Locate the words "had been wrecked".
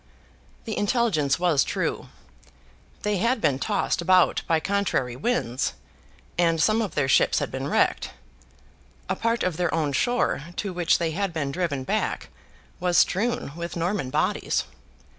7.37-8.09